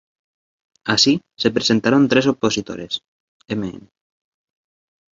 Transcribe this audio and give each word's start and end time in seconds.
Así, 0.93 1.13
se 1.37 1.51
presentaron 1.51 2.09
tres 2.09 2.25
opositores: 2.25 2.91
Mn. 3.49 3.83